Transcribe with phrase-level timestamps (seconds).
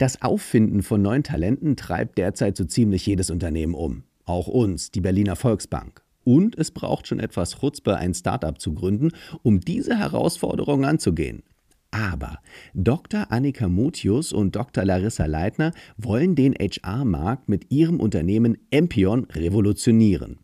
[0.00, 4.04] Das Auffinden von neuen Talenten treibt derzeit so ziemlich jedes Unternehmen um.
[4.24, 6.02] Auch uns, die Berliner Volksbank.
[6.24, 9.10] Und es braucht schon etwas Chutzpe, ein Startup zu gründen,
[9.42, 11.42] um diese Herausforderung anzugehen.
[11.90, 12.38] Aber
[12.72, 13.30] Dr.
[13.30, 14.86] Annika Mutius und Dr.
[14.86, 20.38] Larissa Leitner wollen den HR-Markt mit ihrem Unternehmen Empion revolutionieren.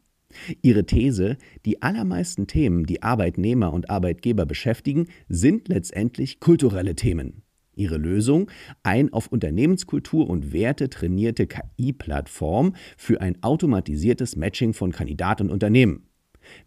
[0.60, 7.45] Ihre These, die allermeisten Themen, die Arbeitnehmer und Arbeitgeber beschäftigen, sind letztendlich kulturelle Themen.
[7.76, 8.50] Ihre Lösung,
[8.82, 16.08] ein auf Unternehmenskultur und Werte trainierte KI-Plattform für ein automatisiertes Matching von Kandidat und Unternehmen.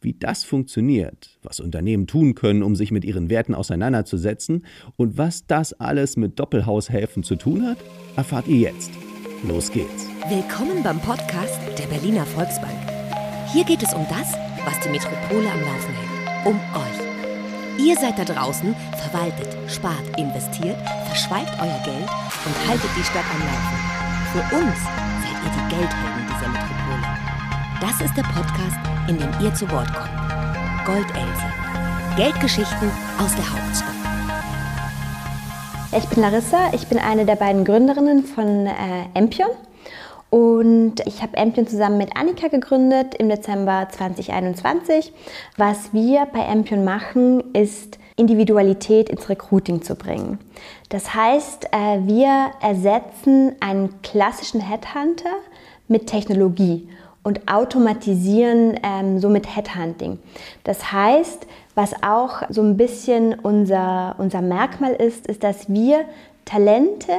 [0.02, 4.66] Wie das funktioniert, was Unternehmen tun können, um sich mit ihren Werten auseinanderzusetzen
[4.98, 7.78] und was das alles mit Doppelhaushälften zu tun hat,
[8.16, 8.92] erfahrt ihr jetzt.
[9.48, 10.08] Los geht's.
[10.30, 12.78] Willkommen beim Podcast der Berliner Volksbank.
[13.52, 14.34] Hier geht es um das,
[14.66, 16.46] was die Metropole am Laufen hält.
[16.46, 17.10] Um euch.
[17.80, 20.78] Ihr seid da draußen, verwaltet, spart, investiert,
[21.20, 22.10] verschweigt euer Geld
[22.46, 23.78] und haltet die Stadt am Laufen.
[24.32, 24.78] Für uns
[25.20, 27.08] seid ihr die Geldhelden dieser Metropole.
[27.82, 30.86] Das ist der Podcast, in dem ihr zu Wort kommt.
[30.86, 31.44] Goldelse.
[32.16, 33.90] Geldgeschichten aus der Hauptstadt.
[35.98, 38.74] Ich bin Larissa, ich bin eine der beiden Gründerinnen von äh,
[39.14, 39.50] Empion.
[40.30, 45.12] Und ich habe Empion zusammen mit Annika gegründet im Dezember 2021.
[45.58, 50.40] Was wir bei Empion machen, ist Individualität ins Recruiting zu bringen.
[50.90, 55.36] Das heißt, äh, wir ersetzen einen klassischen Headhunter
[55.88, 56.88] mit Technologie
[57.24, 60.20] und automatisieren ähm, somit Headhunting.
[60.64, 66.06] Das heißt, was auch so ein bisschen unser, unser Merkmal ist, ist, dass wir
[66.46, 67.14] Talente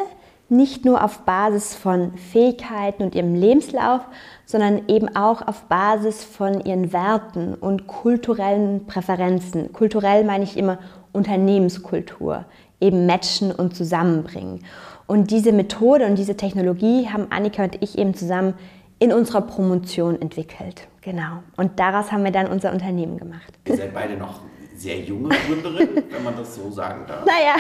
[0.49, 4.03] nicht nur auf Basis von Fähigkeiten und ihrem Lebenslauf,
[4.51, 9.73] sondern eben auch auf Basis von ihren Werten und kulturellen Präferenzen.
[9.73, 10.79] Kulturell meine ich immer
[11.13, 12.45] Unternehmenskultur,
[12.81, 14.65] eben matchen und zusammenbringen.
[15.07, 18.55] Und diese Methode und diese Technologie haben Annika und ich eben zusammen
[18.99, 20.89] in unserer Promotion entwickelt.
[21.01, 21.43] Genau.
[21.57, 23.53] Und daraus haben wir dann unser Unternehmen gemacht.
[23.67, 24.41] Ihr seid beide noch
[24.81, 27.27] sehr junge Gründerinnen, wenn man das so sagen darf.
[27.27, 27.57] Naja.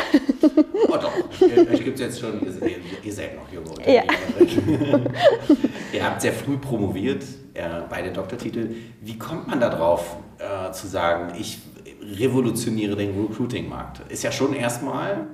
[0.88, 5.04] Oh doch, euch gibt es jetzt schon, ihr, ihr, seid noch junge Unternehmerinnen.
[5.04, 5.98] Ja.
[5.98, 7.22] ihr habt sehr früh promoviert,
[7.52, 8.74] äh, beide Doktortitel.
[9.02, 11.58] Wie kommt man darauf äh, zu sagen, ich
[12.18, 14.10] revolutioniere den Recruiting-Markt?
[14.10, 15.26] Ist ja schon erstmal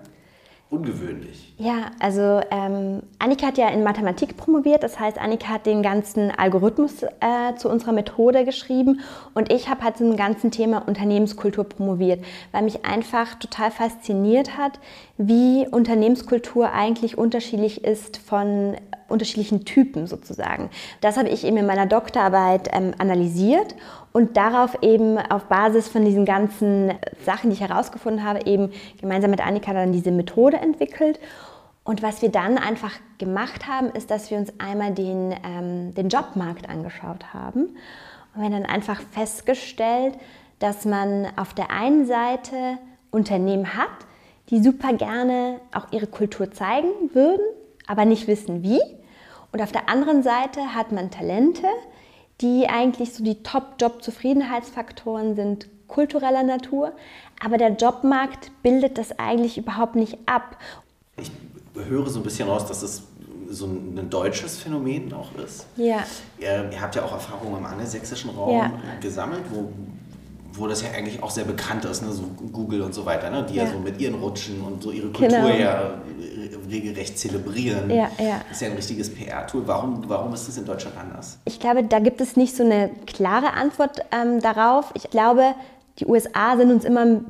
[0.68, 1.54] ungewöhnlich.
[1.58, 6.30] Ja, also ähm, Annika hat ja in Mathematik promoviert, das heißt, Annika hat den ganzen
[6.30, 9.00] Algorithmus äh, zu unserer Methode geschrieben
[9.34, 14.80] und ich habe halt zum ganzen Thema Unternehmenskultur promoviert, weil mich einfach total fasziniert hat,
[15.18, 18.76] wie Unternehmenskultur eigentlich unterschiedlich ist von
[19.08, 20.70] unterschiedlichen Typen sozusagen.
[21.00, 23.74] Das habe ich eben in meiner Doktorarbeit ähm, analysiert
[24.12, 26.92] und darauf eben auf Basis von diesen ganzen
[27.24, 31.20] Sachen, die ich herausgefunden habe, eben gemeinsam mit Annika dann diese Methode entwickelt.
[31.84, 36.08] Und was wir dann einfach gemacht haben, ist, dass wir uns einmal den, ähm, den
[36.08, 37.66] Jobmarkt angeschaut haben.
[37.66, 37.76] Und
[38.34, 40.14] wir haben dann einfach festgestellt,
[40.58, 42.78] dass man auf der einen Seite
[43.10, 43.88] Unternehmen hat,
[44.50, 47.44] die super gerne auch ihre Kultur zeigen würden,
[47.86, 48.80] aber nicht wissen wie.
[49.52, 51.66] Und auf der anderen Seite hat man Talente,
[52.40, 56.92] die eigentlich so die Top-Job-Zufriedenheitsfaktoren sind kultureller Natur,
[57.42, 60.56] aber der Jobmarkt bildet das eigentlich überhaupt nicht ab.
[61.16, 61.30] Ich
[61.74, 63.04] höre so ein bisschen raus, dass es
[63.48, 65.66] so ein deutsches Phänomen auch ist.
[65.76, 66.04] Ja.
[66.38, 68.72] Ihr, ihr habt ja auch Erfahrungen im angelsächsischen Raum ja.
[69.00, 69.70] gesammelt, wo
[70.52, 72.12] wo das ja eigentlich auch sehr bekannt ist, ne?
[72.12, 73.44] so Google und so weiter, ne?
[73.48, 73.64] die ja.
[73.64, 75.48] ja so mit ihren Rutschen und so ihre Kultur genau.
[75.48, 75.94] ja
[76.70, 77.90] regelrecht zelebrieren.
[77.90, 78.40] Ja, ja.
[78.48, 79.62] Das ist ja ein richtiges PR-Tool.
[79.66, 81.38] Warum, warum ist das in Deutschland anders?
[81.44, 84.90] Ich glaube, da gibt es nicht so eine klare Antwort ähm, darauf.
[84.94, 85.54] Ich glaube,
[85.98, 87.20] die USA sind uns immer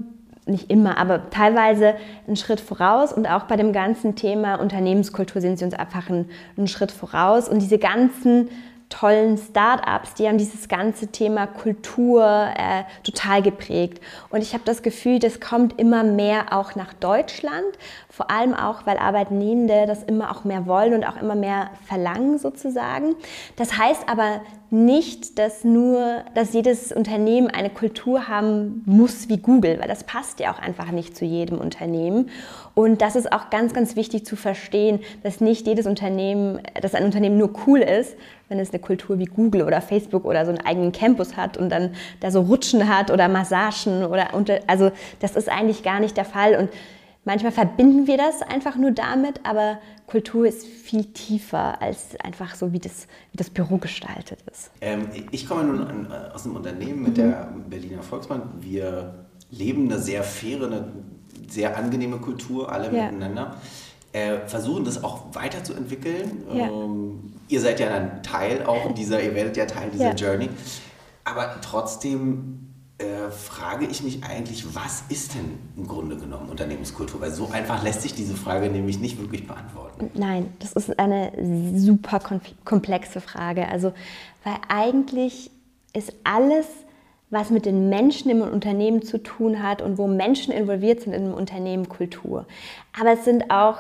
[0.49, 1.95] nicht immer, aber teilweise
[2.29, 6.31] einen Schritt voraus und auch bei dem ganzen Thema Unternehmenskultur sind sie uns einfach einen,
[6.57, 8.49] einen Schritt voraus und diese ganzen
[8.89, 14.03] tollen Startups, die haben dieses ganze Thema Kultur äh, total geprägt.
[14.31, 17.67] Und ich habe das Gefühl, das kommt immer mehr auch nach Deutschland,
[18.09, 22.39] vor allem auch, weil Arbeitnehmende das immer auch mehr wollen und auch immer mehr verlangen
[22.39, 23.17] sozusagen.
[23.57, 24.41] Das heißt aber
[24.71, 30.41] nicht, dass nur, dass jedes Unternehmen eine Kultur haben muss wie Google, weil das passt
[30.41, 32.31] ja auch einfach nicht zu jedem Unternehmen.
[32.75, 37.05] Und das ist auch ganz, ganz wichtig zu verstehen, dass nicht jedes Unternehmen, dass ein
[37.05, 38.17] Unternehmen nur cool ist,
[38.49, 41.71] wenn es eine Kultur wie Google oder Facebook oder so einen eigenen Campus hat und
[41.71, 44.29] dann da so Rutschen hat oder Massagen oder
[44.67, 44.91] also
[45.21, 46.71] das ist eigentlich gar nicht der Fall und
[47.27, 52.73] manchmal verbinden wir das einfach nur damit, aber Kultur ist viel tiefer als einfach so,
[52.73, 54.71] wie das, wie das Büro gestaltet ist.
[54.81, 57.15] Ähm, ich komme nun an, äh, aus einem Unternehmen mit mhm.
[57.15, 58.45] der Berliner Volksbank.
[58.61, 60.93] Wir leben eine sehr faire, eine
[61.49, 63.07] sehr angenehme Kultur, alle ja.
[63.07, 63.57] miteinander.
[64.17, 66.45] äh, versuchen das auch weiterzuentwickeln.
[66.53, 66.69] Ja.
[66.69, 70.15] Ähm, ihr seid ja dann Teil auch dieser, ihr werdet ja Teil dieser ja.
[70.15, 70.49] Journey.
[71.25, 72.56] Aber trotzdem
[73.37, 77.21] frage ich mich eigentlich, was ist denn im Grunde genommen Unternehmenskultur?
[77.21, 80.11] Weil so einfach lässt sich diese Frage nämlich nicht wirklich beantworten.
[80.15, 81.33] Nein, das ist eine
[81.79, 82.21] super
[82.65, 83.69] komplexe Frage.
[83.69, 83.93] Also,
[84.45, 85.51] weil eigentlich
[85.93, 86.67] ist alles,
[87.31, 91.25] was mit den Menschen im Unternehmen zu tun hat und wo Menschen involviert sind in
[91.25, 92.47] einem Unternehmen, Kultur.
[92.99, 93.79] Aber es sind auch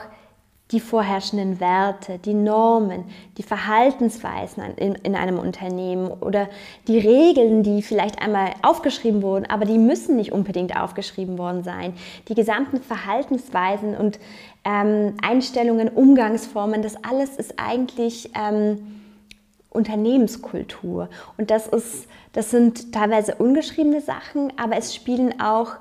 [0.72, 3.04] die vorherrschenden Werte, die Normen,
[3.38, 6.48] die Verhaltensweisen in, in, einem Unternehmen oder
[6.88, 11.94] die Regeln, die vielleicht einmal aufgeschrieben wurden, aber die müssen nicht unbedingt aufgeschrieben worden sein.
[12.28, 14.18] Die gesamten Verhaltensweisen und
[14.64, 19.02] ähm, Einstellungen, Umgangsformen, das alles ist eigentlich ähm,
[19.70, 21.08] Unternehmenskultur.
[21.36, 25.76] Und das, ist, das sind teilweise ungeschriebene Sachen, aber es spielen auch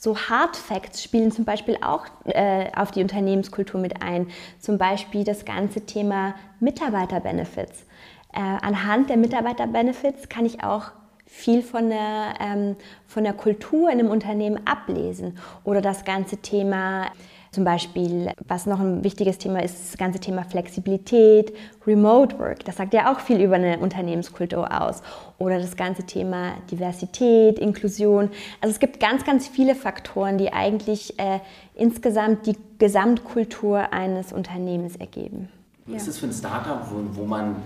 [0.00, 4.28] so Hard Facts spielen zum Beispiel auch äh, auf die Unternehmenskultur mit ein.
[4.58, 7.84] Zum Beispiel das ganze Thema Mitarbeiterbenefits.
[8.32, 10.92] Äh, anhand der Mitarbeiterbenefits kann ich auch
[11.26, 12.76] viel von der, ähm,
[13.06, 15.36] von der Kultur in einem Unternehmen ablesen.
[15.64, 17.08] Oder das ganze Thema
[17.50, 21.52] zum Beispiel, was noch ein wichtiges Thema ist, das ganze Thema Flexibilität,
[21.84, 22.64] Remote Work.
[22.64, 25.02] Das sagt ja auch viel über eine Unternehmenskultur aus.
[25.38, 28.30] Oder das ganze Thema Diversität, Inklusion.
[28.60, 31.40] Also es gibt ganz, ganz viele Faktoren, die eigentlich äh,
[31.74, 35.48] insgesamt die Gesamtkultur eines Unternehmens ergeben.
[35.86, 37.56] Was ist das für ein Startup, wo, wo, man,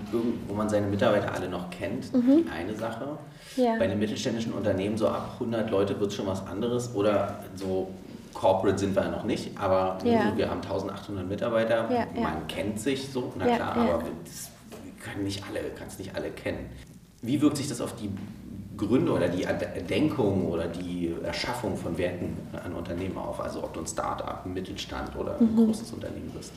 [0.47, 2.11] wo man seine Mitarbeiter alle noch kennt?
[2.11, 2.45] Mhm.
[2.51, 3.19] Eine Sache.
[3.55, 3.75] Ja.
[3.77, 6.95] Bei einem mittelständischen Unternehmen so ab 100 Leute wird es schon was anderes.
[6.95, 7.89] Oder so
[8.35, 10.31] Corporate sind wir ja noch nicht, aber ja.
[10.35, 12.41] wir haben 1800 Mitarbeiter, ja, man ja.
[12.47, 14.51] kennt sich so, na klar, aber das
[15.01, 16.69] können nicht alle, kannst nicht alle kennen.
[17.21, 18.11] Wie wirkt sich das auf die
[18.77, 23.39] Gründe oder die Erdenkung oder die Erschaffung von Werten an Unternehmen auf?
[23.39, 25.65] Also ob du ein Start-up, ein Mittelstand oder ein mhm.
[25.65, 26.51] großes Unternehmen bist?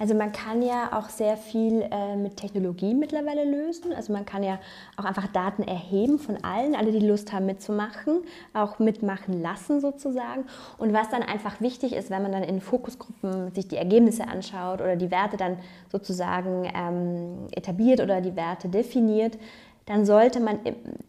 [0.00, 3.92] Also man kann ja auch sehr viel äh, mit Technologie mittlerweile lösen.
[3.92, 4.58] Also man kann ja
[4.96, 8.22] auch einfach Daten erheben von allen, alle, die Lust haben mitzumachen,
[8.54, 10.44] auch mitmachen lassen sozusagen.
[10.78, 14.80] Und was dann einfach wichtig ist, wenn man dann in Fokusgruppen sich die Ergebnisse anschaut
[14.80, 15.58] oder die Werte dann
[15.92, 19.36] sozusagen ähm, etabliert oder die Werte definiert,
[19.84, 20.60] dann sollte man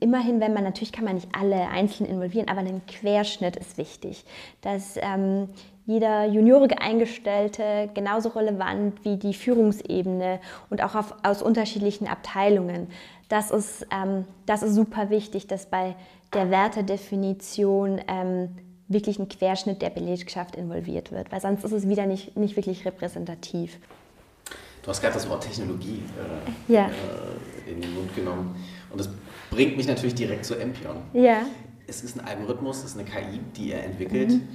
[0.01, 4.25] immerhin, wenn man, natürlich kann man nicht alle einzeln involvieren, aber ein Querschnitt ist wichtig,
[4.61, 5.47] dass ähm,
[5.91, 10.39] jeder juniorige Eingestellte genauso relevant wie die Führungsebene
[10.69, 12.87] und auch auf, aus unterschiedlichen Abteilungen.
[13.27, 15.95] Das ist, ähm, das ist super wichtig, dass bei
[16.33, 18.49] der Wertedefinition ähm,
[18.87, 22.85] wirklich ein Querschnitt der Belegschaft involviert wird, weil sonst ist es wieder nicht, nicht wirklich
[22.85, 23.77] repräsentativ.
[24.83, 26.03] Du hast gerade das Wort Technologie
[26.69, 26.87] äh, ja.
[26.87, 28.55] äh, in den Mund genommen
[28.89, 29.09] und das
[29.49, 30.97] bringt mich natürlich direkt zu Empion.
[31.13, 31.41] Ja.
[31.85, 34.31] Es ist ein Algorithmus, es ist eine KI, die er entwickelt.
[34.31, 34.47] Mhm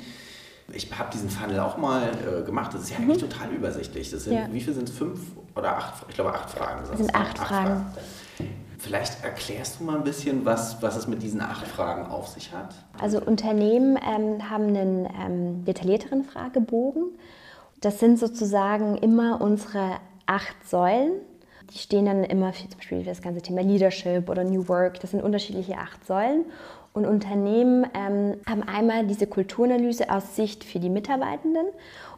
[0.72, 2.74] ich habe diesen Funnel auch mal äh, gemacht.
[2.74, 3.10] Das ist ja mhm.
[3.10, 4.10] eigentlich total übersichtlich.
[4.10, 4.48] Das sind, ja.
[4.50, 4.96] Wie viele sind es?
[4.96, 5.20] Fünf
[5.54, 6.04] oder acht?
[6.08, 6.82] Ich glaube, acht Fragen.
[6.88, 7.66] Das sind acht, acht Fragen.
[7.66, 7.86] Fragen.
[8.78, 12.52] Vielleicht erklärst du mal ein bisschen, was, was es mit diesen acht Fragen auf sich
[12.52, 12.74] hat.
[13.00, 17.04] Also Unternehmen ähm, haben einen ähm, detaillierteren Fragebogen.
[17.80, 19.96] Das sind sozusagen immer unsere
[20.26, 21.12] acht Säulen.
[21.70, 25.00] Die stehen dann immer für zum Beispiel für das ganze Thema Leadership oder New Work.
[25.00, 26.44] Das sind unterschiedliche acht Säulen.
[26.96, 31.66] Und Unternehmen ähm, haben einmal diese Kulturanalyse aus Sicht für die Mitarbeitenden.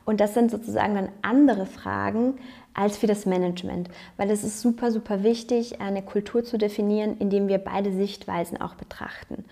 [0.04, 2.34] Und das sind sozusagen dann andere Fragen
[2.74, 3.88] als für das Management,
[4.18, 8.76] weil es ist super, super wichtig, eine Kultur zu definieren, indem wir beide Sichtweisen auch
[8.76, 9.46] betrachten.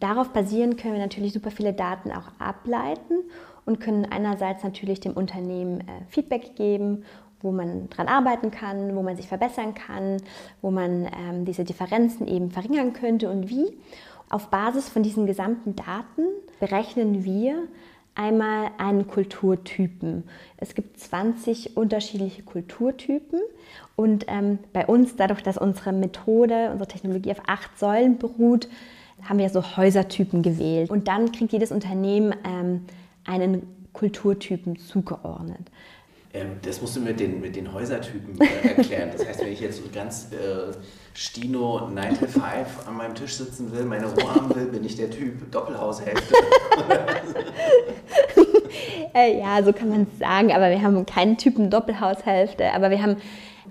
[0.00, 3.20] Darauf basierend können wir natürlich super viele Daten auch ableiten
[3.64, 7.04] und können einerseits natürlich dem Unternehmen äh, Feedback geben
[7.42, 10.18] wo man dran arbeiten kann, wo man sich verbessern kann,
[10.60, 13.76] wo man ähm, diese Differenzen eben verringern könnte und wie.
[14.32, 16.22] Auf Basis von diesen gesamten Daten
[16.58, 17.68] berechnen wir
[18.14, 20.24] einmal einen Kulturtypen.
[20.56, 23.40] Es gibt 20 unterschiedliche Kulturtypen
[23.94, 28.68] und ähm, bei uns, dadurch, dass unsere Methode, unsere Technologie auf acht Säulen beruht,
[29.22, 30.88] haben wir so Häusertypen gewählt.
[30.88, 32.86] Und dann kriegt jedes Unternehmen ähm,
[33.26, 35.70] einen Kulturtypen zugeordnet.
[36.32, 39.10] Ähm, das musst du mit den, mit den Häusertypen äh, erklären.
[39.12, 40.72] Das heißt, wenn ich jetzt so ganz äh,
[41.14, 44.96] Stino 9 to 5 an meinem Tisch sitzen will, meine Ruhe haben will, bin ich
[44.96, 46.34] der Typ Doppelhaushälfte.
[49.14, 53.02] äh, ja, so kann man es sagen, aber wir haben keinen Typen Doppelhaushälfte, aber wir
[53.02, 53.16] haben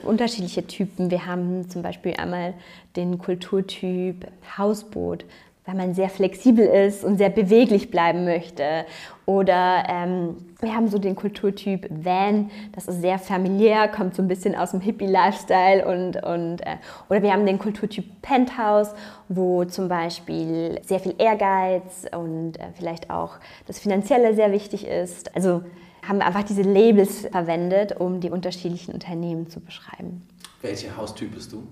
[0.03, 1.11] unterschiedliche Typen.
[1.11, 2.53] Wir haben zum Beispiel einmal
[2.95, 5.25] den Kulturtyp Hausboot
[5.65, 8.85] weil man sehr flexibel ist und sehr beweglich bleiben möchte.
[9.25, 14.27] Oder ähm, wir haben so den Kulturtyp Van, das ist sehr familiär, kommt so ein
[14.27, 15.85] bisschen aus dem Hippie-Lifestyle.
[15.85, 16.77] Und, und, äh,
[17.09, 18.93] oder wir haben den Kulturtyp Penthouse,
[19.29, 23.35] wo zum Beispiel sehr viel Ehrgeiz und äh, vielleicht auch
[23.67, 25.35] das Finanzielle sehr wichtig ist.
[25.35, 25.61] Also
[26.07, 30.27] haben wir einfach diese Labels verwendet, um die unterschiedlichen Unternehmen zu beschreiben.
[30.61, 31.63] Welcher Haustyp bist du?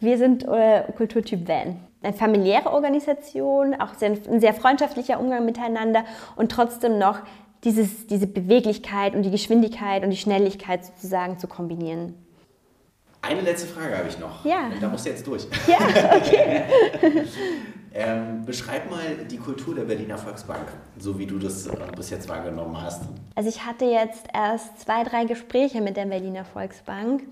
[0.00, 1.80] Wir sind äh, Kulturtyp Van.
[2.02, 6.04] Eine familiäre Organisation, auch sehr, ein sehr freundschaftlicher Umgang miteinander
[6.36, 7.20] und trotzdem noch
[7.64, 12.14] dieses, diese Beweglichkeit und die Geschwindigkeit und die Schnelligkeit sozusagen zu kombinieren.
[13.22, 14.44] Eine letzte Frage habe ich noch.
[14.44, 14.70] Ja.
[14.80, 15.48] Da musst du jetzt durch.
[15.66, 15.78] Ja,
[16.16, 16.62] okay.
[17.94, 22.28] ähm, beschreib mal die Kultur der Berliner Volksbank, so wie du das äh, bis jetzt
[22.28, 23.02] wahrgenommen hast.
[23.34, 27.24] Also ich hatte jetzt erst zwei, drei Gespräche mit der Berliner Volksbank.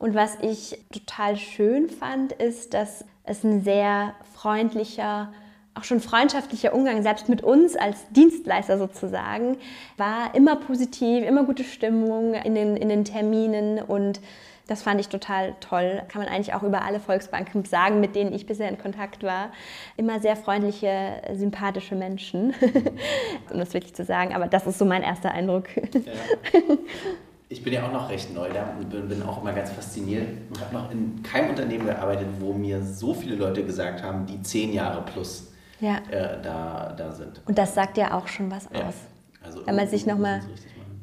[0.00, 5.30] Und was ich total schön fand, ist, dass es ein sehr freundlicher,
[5.74, 9.58] auch schon freundschaftlicher Umgang, selbst mit uns als Dienstleister sozusagen,
[9.98, 14.22] war immer positiv, immer gute Stimmung in den, in den Terminen und
[14.68, 16.00] das fand ich total toll.
[16.08, 19.50] Kann man eigentlich auch über alle Volksbanken sagen, mit denen ich bisher in Kontakt war.
[19.96, 22.54] Immer sehr freundliche, sympathische Menschen,
[23.52, 24.32] um das wirklich zu sagen.
[24.32, 25.64] Aber das ist so mein erster Eindruck.
[25.76, 26.12] Ja.
[27.52, 30.28] Ich bin ja auch noch recht neu da und bin, bin auch immer ganz fasziniert.
[30.54, 34.40] Ich habe noch in keinem Unternehmen gearbeitet, wo mir so viele Leute gesagt haben, die
[34.40, 35.48] zehn Jahre plus
[35.80, 35.96] ja.
[36.12, 37.40] äh, da, da sind.
[37.46, 38.86] Und das sagt ja auch schon was ja.
[38.86, 38.94] aus.
[39.42, 40.42] Also Wenn man sich nochmal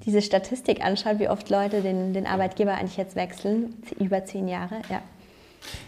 [0.05, 4.81] diese Statistik anschaut, wie oft Leute den, den Arbeitgeber eigentlich jetzt wechseln, über zehn Jahre,
[4.89, 5.01] ja.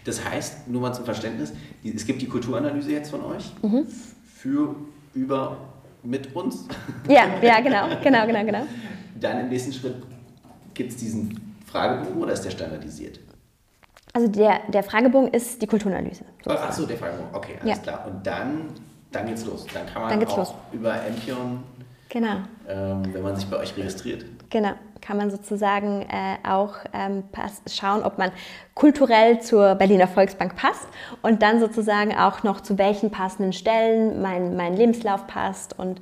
[0.04, 1.54] Das heißt, nur mal zum Verständnis,
[1.86, 3.88] es gibt die Kulturanalyse jetzt von euch mhm.
[4.36, 4.76] für,
[5.14, 5.56] über,
[6.04, 6.66] mit uns.
[7.08, 8.64] Ja, ja, genau, genau, genau, genau.
[9.18, 9.96] Dann im nächsten Schritt
[10.80, 13.20] gibt es diesen Fragebogen oder ist der standardisiert?
[14.14, 16.24] Also der, der Fragebogen ist die Kulturanalyse.
[16.46, 17.84] Achso, der Fragebogen, okay, alles ja.
[17.84, 18.08] klar.
[18.08, 18.70] Und dann,
[19.12, 19.68] dann geht's los.
[19.74, 20.54] Dann kann man dann auch los.
[20.72, 21.64] über Empion
[22.08, 22.38] Genau.
[22.68, 24.26] Ähm, wenn man sich bei euch registriert.
[24.50, 27.24] Genau, kann man sozusagen äh, auch ähm,
[27.70, 28.32] schauen, ob man
[28.74, 30.88] kulturell zur Berliner Volksbank passt
[31.22, 36.00] und dann sozusagen auch noch zu welchen passenden Stellen mein, mein Lebenslauf passt und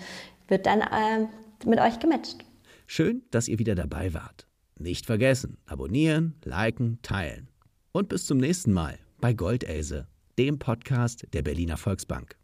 [0.47, 1.27] wird dann äh,
[1.65, 2.37] mit euch gematcht.
[2.85, 4.47] Schön, dass ihr wieder dabei wart.
[4.79, 7.49] Nicht vergessen, abonnieren, liken, teilen.
[7.91, 10.07] Und bis zum nächsten Mal bei Goldelse,
[10.37, 12.37] dem Podcast der Berliner Volksbank.